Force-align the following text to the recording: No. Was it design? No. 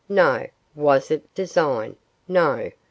No. 0.09 0.47
Was 0.73 1.11
it 1.11 1.31
design? 1.35 1.95
No. 2.27 2.71